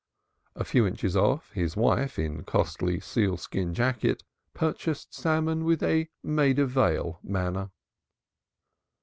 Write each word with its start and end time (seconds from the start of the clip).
A 0.55 0.63
few 0.63 0.87
inches 0.87 1.15
off, 1.15 1.51
his 1.51 1.77
wife 1.77 2.17
in 2.17 2.43
costly 2.43 2.99
sealskin 2.99 3.75
jacket, 3.75 4.23
purchased 4.55 5.13
salmon 5.13 5.63
with 5.63 5.83
a 5.83 6.09
Maida 6.23 6.65
Vale 6.65 7.19
manner. 7.21 7.69